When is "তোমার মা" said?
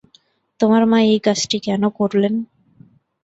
0.59-0.99